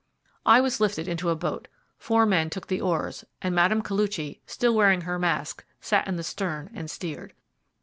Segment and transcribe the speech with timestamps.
[0.47, 1.67] I was lifted into a boat.
[1.99, 6.23] Four men took the oars, and Madame Koluchy, still wearing her mask, sat in the
[6.23, 7.33] stern and steered.